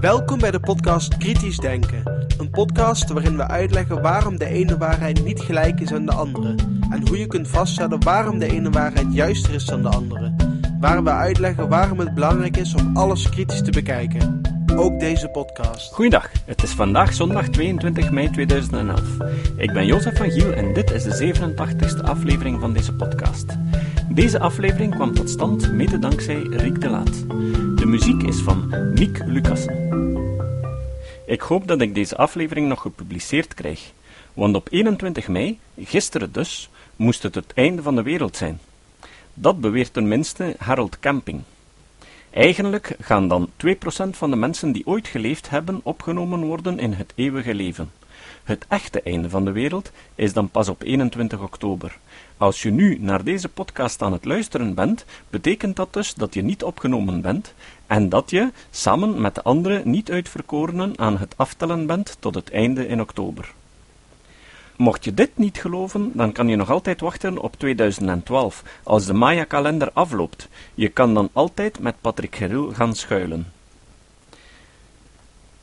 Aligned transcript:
Welkom 0.00 0.38
bij 0.38 0.50
de 0.50 0.60
podcast 0.60 1.16
Kritisch 1.16 1.56
Denken. 1.56 2.26
Een 2.38 2.50
podcast 2.50 3.12
waarin 3.12 3.36
we 3.36 3.48
uitleggen 3.48 4.02
waarom 4.02 4.38
de 4.38 4.46
ene 4.46 4.78
waarheid 4.78 5.24
niet 5.24 5.40
gelijk 5.40 5.80
is 5.80 5.92
aan 5.92 6.06
de 6.06 6.12
andere. 6.12 6.54
En 6.90 7.08
hoe 7.08 7.18
je 7.18 7.26
kunt 7.26 7.48
vaststellen 7.48 8.04
waarom 8.04 8.38
de 8.38 8.46
ene 8.46 8.70
waarheid 8.70 9.14
juister 9.14 9.54
is 9.54 9.64
dan 9.64 9.82
de 9.82 9.88
andere. 9.88 10.34
Waar 10.80 11.04
we 11.04 11.10
uitleggen 11.10 11.68
waarom 11.68 11.98
het 11.98 12.14
belangrijk 12.14 12.56
is 12.56 12.74
om 12.74 12.96
alles 12.96 13.28
kritisch 13.28 13.62
te 13.62 13.70
bekijken. 13.70 14.40
Ook 14.76 15.00
deze 15.00 15.28
podcast. 15.28 15.92
Goeiedag, 15.92 16.30
het 16.44 16.62
is 16.62 16.70
vandaag 16.70 17.14
zondag 17.14 17.48
22 17.48 18.10
mei 18.10 18.30
2011. 18.30 19.00
Ik 19.56 19.72
ben 19.72 19.86
Jozef 19.86 20.16
van 20.16 20.30
Giel 20.30 20.52
en 20.52 20.72
dit 20.72 20.90
is 20.90 21.02
de 21.02 21.34
87ste 21.34 22.02
aflevering 22.02 22.60
van 22.60 22.72
deze 22.72 22.94
podcast. 22.94 23.46
Deze 24.08 24.38
aflevering 24.38 24.94
kwam 24.94 25.14
tot 25.14 25.30
stand 25.30 25.72
mede 25.72 25.98
dankzij 25.98 26.40
Riek 26.40 26.80
de 26.80 26.88
Laat. 26.88 27.28
De 27.78 27.86
muziek 27.86 28.22
is 28.22 28.40
van 28.40 28.74
Nick 28.94 29.22
Lucassen. 29.26 29.88
Ik 31.26 31.40
hoop 31.40 31.66
dat 31.66 31.80
ik 31.80 31.94
deze 31.94 32.16
aflevering 32.16 32.68
nog 32.68 32.80
gepubliceerd 32.80 33.54
krijg, 33.54 33.92
want 34.32 34.56
op 34.56 34.68
21 34.70 35.28
mei, 35.28 35.58
gisteren 35.78 36.32
dus, 36.32 36.70
moest 36.96 37.22
het 37.22 37.34
het 37.34 37.52
einde 37.54 37.82
van 37.82 37.94
de 37.94 38.02
wereld 38.02 38.36
zijn. 38.36 38.60
Dat 39.34 39.60
beweert 39.60 39.92
tenminste 39.92 40.54
Harold 40.58 41.00
Camping. 41.00 41.42
Eigenlijk 42.34 42.96
gaan 43.00 43.28
dan 43.28 43.50
2% 43.66 43.70
van 44.10 44.30
de 44.30 44.36
mensen 44.36 44.72
die 44.72 44.86
ooit 44.86 45.06
geleefd 45.06 45.50
hebben 45.50 45.80
opgenomen 45.82 46.44
worden 46.44 46.78
in 46.78 46.92
het 46.92 47.12
eeuwige 47.14 47.54
leven. 47.54 47.90
Het 48.44 48.64
echte 48.68 49.02
einde 49.02 49.30
van 49.30 49.44
de 49.44 49.52
wereld 49.52 49.90
is 50.14 50.32
dan 50.32 50.48
pas 50.48 50.68
op 50.68 50.82
21 50.82 51.40
oktober. 51.40 51.98
Als 52.36 52.62
je 52.62 52.70
nu 52.70 52.98
naar 53.00 53.24
deze 53.24 53.48
podcast 53.48 54.02
aan 54.02 54.12
het 54.12 54.24
luisteren 54.24 54.74
bent, 54.74 55.04
betekent 55.30 55.76
dat 55.76 55.92
dus 55.92 56.14
dat 56.14 56.34
je 56.34 56.42
niet 56.42 56.62
opgenomen 56.62 57.20
bent 57.20 57.54
en 57.86 58.08
dat 58.08 58.30
je, 58.30 58.50
samen 58.70 59.20
met 59.20 59.34
de 59.34 59.42
andere 59.42 59.82
niet 59.84 60.10
uitverkorenen, 60.10 60.98
aan 60.98 61.18
het 61.18 61.34
aftellen 61.36 61.86
bent 61.86 62.16
tot 62.20 62.34
het 62.34 62.50
einde 62.50 62.86
in 62.86 63.00
oktober. 63.00 63.52
Mocht 64.76 65.04
je 65.04 65.14
dit 65.14 65.30
niet 65.34 65.58
geloven, 65.58 66.10
dan 66.14 66.32
kan 66.32 66.48
je 66.48 66.56
nog 66.56 66.70
altijd 66.70 67.00
wachten 67.00 67.38
op 67.38 67.56
2012, 67.58 68.62
als 68.82 69.06
de 69.06 69.12
Maya-kalender 69.12 69.90
afloopt. 69.92 70.48
Je 70.74 70.88
kan 70.88 71.14
dan 71.14 71.28
altijd 71.32 71.78
met 71.78 72.00
Patrick 72.00 72.36
Geril 72.36 72.72
gaan 72.72 72.94
schuilen. 72.94 73.52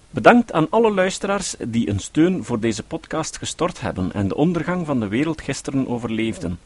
Bedankt 0.10 0.52
aan 0.52 0.70
alle 0.70 0.92
luisteraars 0.92 1.56
die 1.60 1.90
een 1.90 2.00
steun 2.00 2.44
voor 2.44 2.60
deze 2.60 2.84
podcast 2.84 3.38
gestort 3.38 3.82
hebben 3.82 4.14
en 4.14 4.28
de 4.28 4.36
ondergang 4.36 4.86
van 4.86 5.00
de 5.00 5.08
wereld 5.08 5.42
gisteren 5.42 5.88
overleefden. 5.88 6.60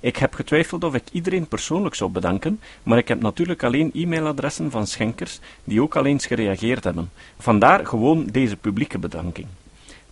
Ik 0.00 0.16
heb 0.16 0.34
getwijfeld 0.34 0.84
of 0.84 0.94
ik 0.94 1.04
iedereen 1.12 1.48
persoonlijk 1.48 1.94
zou 1.94 2.10
bedanken, 2.10 2.60
maar 2.82 2.98
ik 2.98 3.08
heb 3.08 3.20
natuurlijk 3.20 3.62
alleen 3.62 3.90
e-mailadressen 3.94 4.70
van 4.70 4.86
schenkers 4.86 5.40
die 5.64 5.82
ook 5.82 5.96
al 5.96 6.06
eens 6.06 6.26
gereageerd 6.26 6.84
hebben. 6.84 7.10
Vandaar 7.38 7.86
gewoon 7.86 8.26
deze 8.26 8.56
publieke 8.56 8.98
bedanking. 8.98 9.46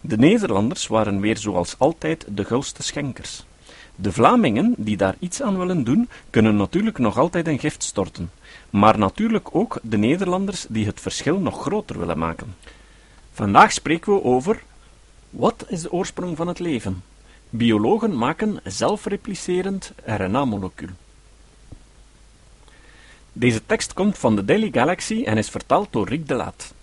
De 0.06 0.16
Nederlanders 0.16 0.86
waren 0.86 1.20
weer 1.20 1.36
zoals 1.36 1.78
altijd 1.78 2.26
de 2.28 2.44
gulste 2.44 2.82
schenkers. 2.82 3.44
De 3.94 4.12
Vlamingen, 4.12 4.74
die 4.76 4.96
daar 4.96 5.16
iets 5.18 5.42
aan 5.42 5.58
willen 5.58 5.84
doen, 5.84 6.08
kunnen 6.30 6.56
natuurlijk 6.56 6.98
nog 6.98 7.18
altijd 7.18 7.46
een 7.46 7.58
gift 7.58 7.82
storten. 7.82 8.30
Maar 8.70 8.98
natuurlijk 8.98 9.48
ook 9.52 9.78
de 9.82 9.96
Nederlanders 9.96 10.66
die 10.68 10.86
het 10.86 11.00
verschil 11.00 11.38
nog 11.38 11.62
groter 11.62 11.98
willen 11.98 12.18
maken. 12.18 12.56
Vandaag 13.32 13.72
spreken 13.72 14.12
we 14.12 14.24
over 14.24 14.62
wat 15.30 15.64
is 15.68 15.82
de 15.82 15.92
oorsprong 15.92 16.36
van 16.36 16.48
het 16.48 16.58
leven? 16.58 17.02
Biologen 17.50 18.16
maken 18.16 18.60
zelfreplicerend 18.64 19.92
RNA-molecuul. 20.04 20.90
Deze 23.32 23.66
tekst 23.66 23.92
komt 23.92 24.18
van 24.18 24.36
de 24.36 24.44
Daily 24.44 24.68
Galaxy 24.72 25.22
en 25.24 25.38
is 25.38 25.50
vertaald 25.50 25.88
door 25.90 26.08
Rick 26.08 26.28
de 26.28 26.34
Laat. 26.34 26.74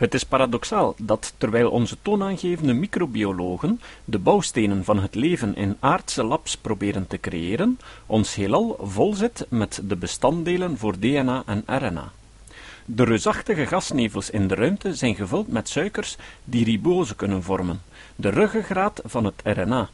Het 0.00 0.14
is 0.14 0.24
paradoxaal 0.24 0.94
dat 0.98 1.34
terwijl 1.38 1.70
onze 1.70 1.96
toonaangevende 2.02 2.72
microbiologen 2.72 3.80
de 4.04 4.18
bouwstenen 4.18 4.84
van 4.84 4.98
het 4.98 5.14
leven 5.14 5.56
in 5.56 5.76
aardse 5.80 6.24
labs 6.24 6.56
proberen 6.56 7.06
te 7.06 7.20
creëren, 7.20 7.78
ons 8.06 8.34
heelal 8.34 8.78
vol 8.82 9.14
zit 9.14 9.46
met 9.48 9.80
de 9.84 9.96
bestanddelen 9.96 10.78
voor 10.78 10.98
DNA 10.98 11.42
en 11.46 11.62
RNA. 11.66 12.12
De 12.84 13.04
reusachtige 13.04 13.66
gasnevels 13.66 14.30
in 14.30 14.48
de 14.48 14.54
ruimte 14.54 14.94
zijn 14.94 15.14
gevuld 15.14 15.48
met 15.48 15.68
suikers 15.68 16.16
die 16.44 16.64
ribose 16.64 17.16
kunnen 17.16 17.42
vormen, 17.42 17.82
de 18.16 18.28
ruggengraat 18.28 19.00
van 19.04 19.24
het 19.24 19.40
RNA. 19.44 19.88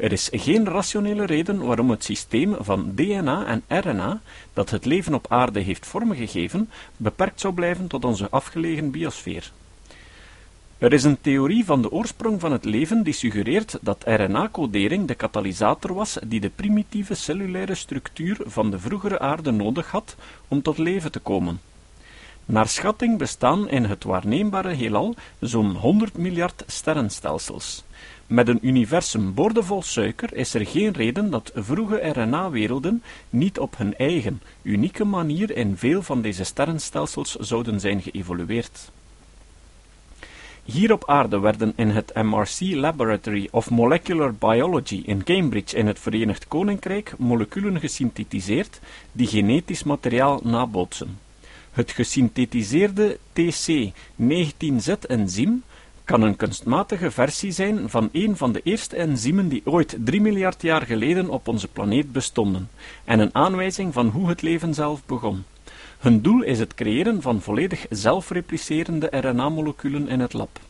Er 0.00 0.12
is 0.12 0.28
geen 0.32 0.66
rationele 0.66 1.24
reden 1.26 1.66
waarom 1.66 1.90
het 1.90 2.04
systeem 2.04 2.56
van 2.58 2.92
DNA 2.94 3.46
en 3.46 3.62
RNA, 3.68 4.20
dat 4.52 4.70
het 4.70 4.84
leven 4.84 5.14
op 5.14 5.26
aarde 5.28 5.60
heeft 5.60 5.86
vormgegeven, 5.86 6.70
beperkt 6.96 7.40
zou 7.40 7.54
blijven 7.54 7.86
tot 7.86 8.04
onze 8.04 8.30
afgelegen 8.30 8.90
biosfeer. 8.90 9.52
Er 10.78 10.92
is 10.92 11.04
een 11.04 11.20
theorie 11.20 11.64
van 11.64 11.82
de 11.82 11.90
oorsprong 11.90 12.40
van 12.40 12.52
het 12.52 12.64
leven 12.64 13.02
die 13.02 13.12
suggereert 13.12 13.78
dat 13.80 14.04
RNA-codering 14.04 15.06
de 15.06 15.14
katalysator 15.14 15.94
was 15.94 16.18
die 16.26 16.40
de 16.40 16.50
primitieve 16.50 17.14
cellulaire 17.14 17.74
structuur 17.74 18.36
van 18.44 18.70
de 18.70 18.78
vroegere 18.78 19.18
aarde 19.18 19.50
nodig 19.50 19.90
had 19.90 20.16
om 20.48 20.62
tot 20.62 20.78
leven 20.78 21.12
te 21.12 21.20
komen. 21.20 21.60
Naar 22.50 22.68
schatting 22.68 23.18
bestaan 23.18 23.68
in 23.68 23.84
het 23.84 24.04
waarneembare 24.04 24.72
heelal 24.72 25.14
zo'n 25.40 25.70
100 25.70 26.16
miljard 26.16 26.64
sterrenstelsels. 26.66 27.84
Met 28.26 28.48
een 28.48 28.58
universum 28.62 29.34
boordevol 29.34 29.82
suiker 29.82 30.34
is 30.34 30.54
er 30.54 30.66
geen 30.66 30.92
reden 30.92 31.30
dat 31.30 31.50
vroege 31.54 32.10
RNA-werelden 32.12 33.02
niet 33.30 33.58
op 33.58 33.76
hun 33.76 33.96
eigen, 33.96 34.42
unieke 34.62 35.04
manier 35.04 35.56
in 35.56 35.76
veel 35.76 36.02
van 36.02 36.22
deze 36.22 36.44
sterrenstelsels 36.44 37.34
zouden 37.34 37.80
zijn 37.80 38.02
geëvolueerd. 38.02 38.90
Hier 40.64 40.92
op 40.92 41.08
aarde 41.08 41.38
werden 41.38 41.72
in 41.76 41.88
het 41.90 42.14
MRC 42.14 42.60
Laboratory 42.60 43.48
of 43.50 43.70
Molecular 43.70 44.34
Biology 44.34 45.02
in 45.06 45.24
Cambridge 45.24 45.76
in 45.76 45.86
het 45.86 45.98
Verenigd 45.98 46.48
Koninkrijk 46.48 47.14
moleculen 47.18 47.80
gesynthetiseerd 47.80 48.80
die 49.12 49.26
genetisch 49.26 49.82
materiaal 49.82 50.40
nabootsen. 50.42 51.29
Het 51.70 51.90
gesynthetiseerde 51.90 53.18
TC19Z-enzym 53.32 55.62
kan 56.04 56.22
een 56.22 56.36
kunstmatige 56.36 57.10
versie 57.10 57.52
zijn 57.52 57.88
van 57.88 58.08
een 58.12 58.36
van 58.36 58.52
de 58.52 58.60
eerste 58.64 58.96
enzymen 58.96 59.48
die 59.48 59.62
ooit 59.64 59.96
3 60.04 60.20
miljard 60.20 60.62
jaar 60.62 60.82
geleden 60.82 61.28
op 61.28 61.48
onze 61.48 61.68
planeet 61.68 62.12
bestonden, 62.12 62.68
en 63.04 63.18
een 63.18 63.34
aanwijzing 63.34 63.92
van 63.92 64.08
hoe 64.08 64.28
het 64.28 64.42
leven 64.42 64.74
zelf 64.74 65.04
begon. 65.06 65.44
Hun 65.98 66.22
doel 66.22 66.42
is 66.42 66.58
het 66.58 66.74
creëren 66.74 67.22
van 67.22 67.40
volledig 67.40 67.86
zelfreplicerende 67.90 69.06
RNA-moleculen 69.10 70.08
in 70.08 70.20
het 70.20 70.32
lab. 70.32 70.60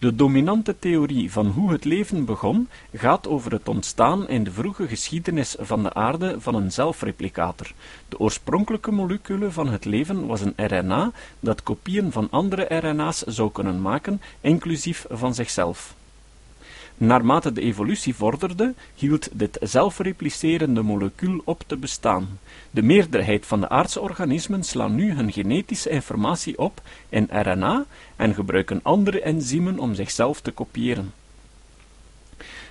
De 0.00 0.14
dominante 0.14 0.78
theorie 0.78 1.32
van 1.32 1.46
hoe 1.46 1.72
het 1.72 1.84
leven 1.84 2.24
begon 2.24 2.68
gaat 2.94 3.28
over 3.28 3.52
het 3.52 3.68
ontstaan 3.68 4.28
in 4.28 4.44
de 4.44 4.50
vroege 4.50 4.88
geschiedenis 4.88 5.56
van 5.58 5.82
de 5.82 5.94
aarde 5.94 6.40
van 6.40 6.54
een 6.54 6.72
zelfreplicator. 6.72 7.72
De 8.08 8.18
oorspronkelijke 8.18 8.92
molecule 8.92 9.50
van 9.50 9.68
het 9.68 9.84
leven 9.84 10.26
was 10.26 10.40
een 10.40 10.54
RNA 10.56 11.12
dat 11.40 11.62
kopieën 11.62 12.12
van 12.12 12.28
andere 12.30 12.78
RNA's 12.78 13.22
zou 13.22 13.52
kunnen 13.52 13.80
maken, 13.80 14.20
inclusief 14.40 15.06
van 15.08 15.34
zichzelf. 15.34 15.94
Naarmate 17.00 17.52
de 17.52 17.60
evolutie 17.60 18.14
vorderde, 18.14 18.74
hield 18.94 19.28
dit 19.32 19.58
zelfreplicerende 19.60 20.82
molecuul 20.82 21.42
op 21.44 21.62
te 21.66 21.76
bestaan. 21.76 22.38
De 22.70 22.82
meerderheid 22.82 23.46
van 23.46 23.60
de 23.60 23.68
aardse 23.68 24.00
organismen 24.00 24.64
slaan 24.64 24.94
nu 24.94 25.12
hun 25.12 25.32
genetische 25.32 25.90
informatie 25.90 26.58
op 26.58 26.82
in 27.08 27.28
RNA 27.30 27.84
en 28.16 28.34
gebruiken 28.34 28.80
andere 28.82 29.20
enzymen 29.20 29.78
om 29.78 29.94
zichzelf 29.94 30.40
te 30.40 30.50
kopiëren. 30.50 31.12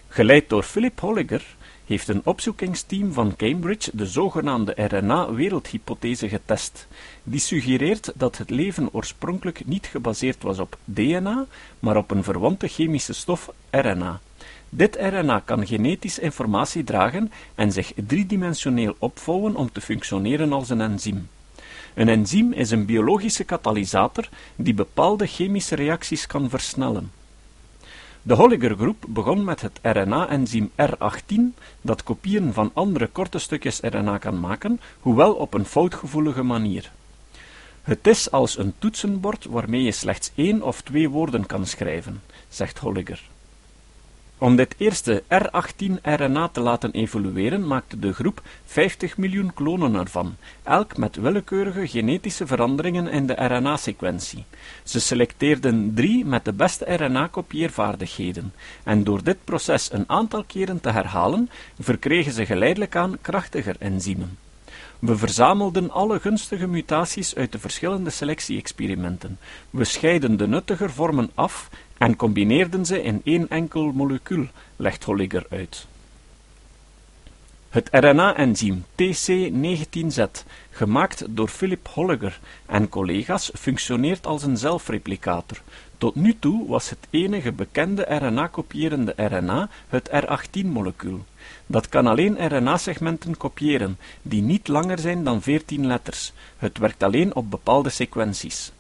Geleid 0.07 0.49
door 0.49 0.63
Philip 0.63 0.99
Holliger 0.99 1.55
heeft 1.89 2.07
een 2.07 2.21
opzoekingsteam 2.23 3.13
van 3.13 3.35
Cambridge 3.35 3.91
de 3.93 4.05
zogenaamde 4.05 4.73
RNA-wereldhypothese 4.75 6.29
getest. 6.29 6.87
Die 7.23 7.39
suggereert 7.39 8.11
dat 8.15 8.37
het 8.37 8.49
leven 8.49 8.93
oorspronkelijk 8.93 9.65
niet 9.65 9.85
gebaseerd 9.85 10.43
was 10.43 10.59
op 10.59 10.77
DNA, 10.85 11.45
maar 11.79 11.97
op 11.97 12.11
een 12.11 12.23
verwante 12.23 12.67
chemische 12.67 13.13
stof 13.13 13.51
RNA. 13.69 14.19
Dit 14.69 14.95
RNA 14.95 15.39
kan 15.39 15.67
genetische 15.67 16.21
informatie 16.21 16.83
dragen 16.83 17.31
en 17.55 17.71
zich 17.71 17.93
driedimensioneel 18.07 18.95
opvouwen 18.99 19.55
om 19.55 19.71
te 19.71 19.81
functioneren 19.81 20.53
als 20.53 20.69
een 20.69 20.81
enzym. 20.81 21.29
Een 21.93 22.09
enzym 22.09 22.53
is 22.53 22.71
een 22.71 22.85
biologische 22.85 23.43
katalysator 23.43 24.29
die 24.55 24.73
bepaalde 24.73 25.27
chemische 25.27 25.75
reacties 25.75 26.27
kan 26.27 26.49
versnellen. 26.49 27.11
De 28.21 28.33
Holliger-groep 28.33 29.05
begon 29.07 29.43
met 29.43 29.61
het 29.61 29.79
RNA-enzym 29.81 30.71
R18, 30.75 31.41
dat 31.81 32.03
kopieën 32.03 32.53
van 32.53 32.71
andere 32.73 33.07
korte 33.07 33.39
stukjes 33.39 33.79
RNA 33.79 34.17
kan 34.17 34.39
maken, 34.39 34.79
hoewel 34.99 35.33
op 35.33 35.53
een 35.53 35.65
foutgevoelige 35.65 36.43
manier. 36.43 36.91
Het 37.81 38.07
is 38.07 38.31
als 38.31 38.57
een 38.57 38.73
toetsenbord 38.79 39.45
waarmee 39.45 39.83
je 39.83 39.91
slechts 39.91 40.31
één 40.35 40.61
of 40.61 40.81
twee 40.81 41.09
woorden 41.09 41.45
kan 41.45 41.65
schrijven, 41.65 42.21
zegt 42.49 42.77
Holliger. 42.77 43.29
Om 44.41 44.55
dit 44.55 44.75
eerste 44.77 45.23
R18-RNA 45.27 46.47
te 46.51 46.59
laten 46.59 46.91
evolueren 46.91 47.67
maakte 47.67 47.99
de 47.99 48.13
groep 48.13 48.41
50 48.65 49.17
miljoen 49.17 49.53
klonen 49.53 49.95
ervan, 49.95 50.35
elk 50.63 50.97
met 50.97 51.15
willekeurige 51.15 51.87
genetische 51.87 52.47
veranderingen 52.47 53.07
in 53.07 53.27
de 53.27 53.33
RNA-sequentie. 53.33 54.43
Ze 54.83 54.99
selecteerden 54.99 55.91
drie 55.95 56.25
met 56.25 56.45
de 56.45 56.53
beste 56.53 56.85
RNA-kopieervaardigheden, 56.95 58.53
en 58.83 59.03
door 59.03 59.23
dit 59.23 59.37
proces 59.43 59.91
een 59.91 60.09
aantal 60.09 60.43
keren 60.43 60.81
te 60.81 60.91
herhalen, 60.91 61.49
verkregen 61.79 62.31
ze 62.31 62.45
geleidelijk 62.45 62.95
aan 62.95 63.17
krachtiger 63.21 63.75
enzymen. 63.79 64.37
We 64.99 65.17
verzamelden 65.17 65.91
alle 65.91 66.19
gunstige 66.19 66.67
mutaties 66.67 67.35
uit 67.35 67.51
de 67.51 67.59
verschillende 67.59 68.09
selectie-experimenten. 68.09 69.39
We 69.69 69.83
scheiden 69.83 70.37
de 70.37 70.47
nuttiger 70.47 70.91
vormen 70.91 71.31
af 71.33 71.69
en 71.99 72.15
combineerden 72.15 72.85
ze 72.85 73.01
in 73.03 73.21
één 73.23 73.49
enkel 73.49 73.91
molecuul, 73.91 74.47
legt 74.75 75.03
Holliger 75.03 75.45
uit. 75.49 75.87
Het 77.69 77.87
RNA-enzym 77.91 78.85
TC19Z, 78.95 80.23
gemaakt 80.69 81.25
door 81.29 81.47
Philip 81.47 81.87
Holliger 81.87 82.39
en 82.65 82.89
collega's, 82.89 83.51
functioneert 83.53 84.27
als 84.27 84.43
een 84.43 84.57
zelfreplicator. 84.57 85.61
Tot 85.97 86.15
nu 86.15 86.35
toe 86.39 86.67
was 86.67 86.89
het 86.89 87.07
enige 87.09 87.51
bekende 87.51 88.01
RNA-kopierende 88.01 89.13
RNA 89.17 89.69
het 89.89 90.09
R18-molecuul. 90.09 91.25
Dat 91.65 91.89
kan 91.89 92.07
alleen 92.07 92.47
RNA-segmenten 92.47 93.37
kopiëren, 93.37 93.97
die 94.21 94.41
niet 94.41 94.67
langer 94.67 94.99
zijn 94.99 95.23
dan 95.23 95.41
14 95.41 95.87
letters. 95.87 96.33
Het 96.57 96.77
werkt 96.77 97.03
alleen 97.03 97.35
op 97.35 97.49
bepaalde 97.49 97.89
sequenties. 97.89 98.71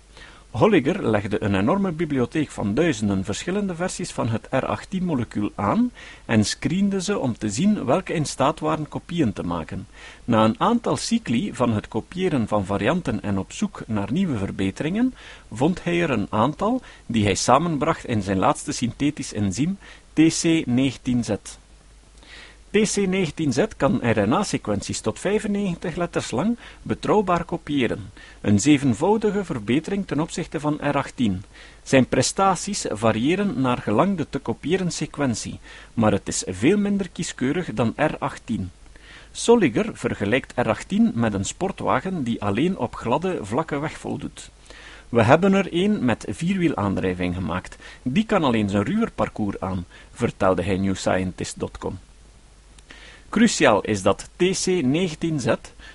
Holliger 0.51 1.09
legde 1.09 1.43
een 1.43 1.55
enorme 1.55 1.91
bibliotheek 1.91 2.49
van 2.49 2.73
duizenden 2.73 3.23
verschillende 3.23 3.75
versies 3.75 4.11
van 4.11 4.27
het 4.29 4.47
R18-molecuul 4.47 5.51
aan 5.55 5.91
en 6.25 6.45
screende 6.45 7.01
ze 7.01 7.19
om 7.19 7.37
te 7.37 7.49
zien 7.49 7.85
welke 7.85 8.13
in 8.13 8.25
staat 8.25 8.59
waren 8.59 8.87
kopieën 8.87 9.33
te 9.33 9.43
maken. 9.43 9.87
Na 10.25 10.43
een 10.43 10.59
aantal 10.59 10.97
cycli 10.97 11.53
van 11.53 11.73
het 11.73 11.87
kopiëren 11.87 12.47
van 12.47 12.65
varianten 12.65 13.21
en 13.21 13.37
op 13.37 13.51
zoek 13.51 13.81
naar 13.87 14.11
nieuwe 14.11 14.37
verbeteringen, 14.37 15.13
vond 15.51 15.83
hij 15.83 16.01
er 16.01 16.09
een 16.09 16.27
aantal 16.29 16.81
die 17.05 17.23
hij 17.23 17.35
samenbracht 17.35 18.05
in 18.05 18.21
zijn 18.21 18.37
laatste 18.37 18.71
synthetisch 18.71 19.33
enzym 19.33 19.77
TC19Z. 20.13 21.33
TC19Z 22.69 23.77
kan 23.77 23.99
RNA-sequenties 24.01 24.99
tot 25.01 25.19
95 25.19 25.95
letters 25.95 26.31
lang 26.31 26.57
betrouwbaar 26.81 27.43
kopiëren, 27.43 28.11
een 28.41 28.59
zevenvoudige 28.59 29.43
verbetering 29.45 30.07
ten 30.07 30.19
opzichte 30.19 30.59
van 30.59 30.79
R18. 30.81 31.31
Zijn 31.83 32.07
prestaties 32.07 32.85
variëren 32.89 33.61
naar 33.61 33.77
gelang 33.77 34.17
de 34.17 34.27
te 34.29 34.39
kopiëren 34.39 34.91
sequentie, 34.91 35.59
maar 35.93 36.11
het 36.11 36.27
is 36.27 36.43
veel 36.47 36.77
minder 36.77 37.09
kieskeurig 37.09 37.73
dan 37.73 37.95
R18. 37.95 38.61
Soliger 39.31 39.89
vergelijkt 39.93 40.53
R18 40.53 41.13
met 41.13 41.33
een 41.33 41.45
sportwagen 41.45 42.23
die 42.23 42.41
alleen 42.41 42.77
op 42.77 42.95
gladde, 42.95 43.39
vlakke 43.41 43.79
weg 43.79 43.97
voldoet. 43.97 44.49
We 45.09 45.23
hebben 45.23 45.53
er 45.53 45.67
een 45.71 46.05
met 46.05 46.25
vierwielaandrijving 46.29 47.35
gemaakt. 47.35 47.77
Die 48.01 48.25
kan 48.25 48.43
alleen 48.43 48.69
zijn 48.69 48.83
ruwer 48.83 49.11
parcours 49.11 49.59
aan, 49.59 49.85
vertelde 50.11 50.63
hij 50.63 50.77
NewScientist.com. 50.77 51.99
Cruciaal 53.29 53.81
is 53.81 54.01
dat 54.01 54.29
TC19Z 54.37 55.49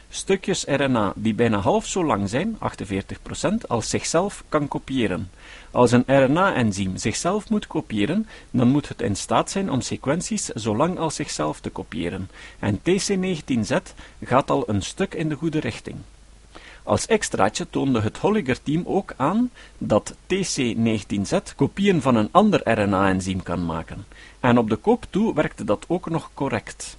stukjes 0.08 0.64
RNA 0.64 1.12
die 1.16 1.34
bijna 1.34 1.58
half 1.58 1.86
zo 1.86 2.04
lang 2.04 2.28
zijn, 2.28 2.58
48%, 2.58 3.66
als 3.68 3.90
zichzelf 3.90 4.44
kan 4.48 4.68
kopiëren. 4.68 5.30
Als 5.70 5.92
een 5.92 6.04
RNA-enzym 6.06 6.96
zichzelf 6.96 7.50
moet 7.50 7.66
kopiëren, 7.66 8.26
dan 8.50 8.68
moet 8.68 8.88
het 8.88 9.00
in 9.00 9.16
staat 9.16 9.50
zijn 9.50 9.70
om 9.70 9.80
sequenties 9.80 10.44
zo 10.44 10.76
lang 10.76 10.98
als 10.98 11.14
zichzelf 11.14 11.60
te 11.60 11.70
kopiëren. 11.70 12.30
En 12.58 12.78
TC19Z 12.78 13.76
gaat 14.22 14.50
al 14.50 14.68
een 14.68 14.82
stuk 14.82 15.14
in 15.14 15.28
de 15.28 15.34
goede 15.34 15.60
richting. 15.60 15.96
Als 16.82 17.06
extraatje 17.06 17.66
toonde 17.70 18.00
het 18.00 18.18
Holliger-team 18.18 18.82
ook 18.86 19.14
aan 19.16 19.50
dat 19.78 20.14
TC19Z 20.14 21.54
kopieën 21.56 22.02
van 22.02 22.16
een 22.16 22.28
ander 22.30 22.60
RNA-enzym 22.64 23.42
kan 23.42 23.64
maken. 23.64 24.04
En 24.40 24.58
op 24.58 24.68
de 24.68 24.76
koop 24.76 25.06
toe 25.10 25.34
werkte 25.34 25.64
dat 25.64 25.84
ook 25.88 26.10
nog 26.10 26.30
correct. 26.34 26.96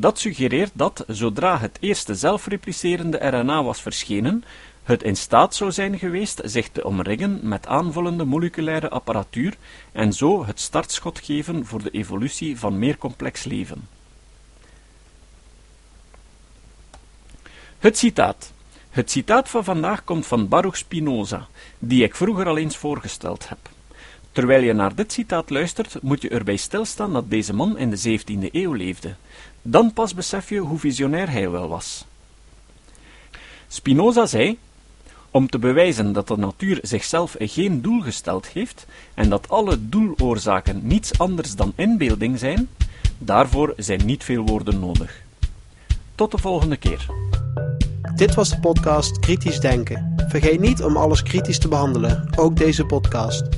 Dat 0.00 0.18
suggereert 0.18 0.70
dat, 0.74 1.04
zodra 1.06 1.58
het 1.58 1.76
eerste 1.80 2.14
zelfreplicerende 2.14 3.16
RNA 3.16 3.62
was 3.62 3.80
verschenen, 3.80 4.44
het 4.82 5.02
in 5.02 5.16
staat 5.16 5.54
zou 5.54 5.72
zijn 5.72 5.98
geweest 5.98 6.40
zich 6.44 6.68
te 6.68 6.84
omringen 6.84 7.40
met 7.42 7.66
aanvullende 7.66 8.24
moleculaire 8.24 8.88
apparatuur 8.88 9.56
en 9.92 10.12
zo 10.12 10.46
het 10.46 10.60
startschot 10.60 11.18
geven 11.18 11.66
voor 11.66 11.82
de 11.82 11.90
evolutie 11.90 12.58
van 12.58 12.78
meer 12.78 12.98
complex 12.98 13.44
leven. 13.44 13.88
Het 17.78 17.98
citaat. 17.98 18.52
Het 18.90 19.10
citaat 19.10 19.48
van 19.48 19.64
vandaag 19.64 20.04
komt 20.04 20.26
van 20.26 20.48
Baruch 20.48 20.76
Spinoza, 20.76 21.46
die 21.78 22.02
ik 22.02 22.14
vroeger 22.14 22.46
al 22.46 22.58
eens 22.58 22.76
voorgesteld 22.76 23.48
heb. 23.48 23.58
Terwijl 24.32 24.62
je 24.62 24.72
naar 24.72 24.94
dit 24.94 25.12
citaat 25.12 25.50
luistert, 25.50 26.02
moet 26.02 26.22
je 26.22 26.28
erbij 26.28 26.56
stilstaan 26.56 27.12
dat 27.12 27.30
deze 27.30 27.54
man 27.54 27.78
in 27.78 27.90
de 27.90 28.20
17e 28.20 28.50
eeuw 28.52 28.72
leefde. 28.72 29.14
Dan 29.62 29.92
pas 29.92 30.14
besef 30.14 30.48
je 30.48 30.58
hoe 30.58 30.78
visionair 30.78 31.30
hij 31.30 31.50
wel 31.50 31.68
was. 31.68 32.04
Spinoza 33.68 34.26
zei: 34.26 34.58
Om 35.30 35.48
te 35.48 35.58
bewijzen 35.58 36.12
dat 36.12 36.28
de 36.28 36.36
natuur 36.36 36.78
zichzelf 36.82 37.36
geen 37.38 37.82
doel 37.82 38.00
gesteld 38.00 38.46
heeft 38.46 38.86
en 39.14 39.28
dat 39.28 39.48
alle 39.48 39.88
doeloorzaken 39.88 40.80
niets 40.82 41.18
anders 41.18 41.54
dan 41.54 41.72
inbeelding 41.76 42.38
zijn, 42.38 42.68
daarvoor 43.18 43.74
zijn 43.76 44.04
niet 44.04 44.24
veel 44.24 44.44
woorden 44.44 44.80
nodig. 44.80 45.22
Tot 46.14 46.30
de 46.30 46.38
volgende 46.38 46.76
keer. 46.76 47.06
Dit 48.14 48.34
was 48.34 48.48
de 48.48 48.60
podcast 48.60 49.18
Kritisch 49.18 49.60
Denken. 49.60 50.14
Vergeet 50.28 50.60
niet 50.60 50.82
om 50.82 50.96
alles 50.96 51.22
kritisch 51.22 51.58
te 51.58 51.68
behandelen, 51.68 52.28
ook 52.36 52.56
deze 52.56 52.84
podcast. 52.84 53.57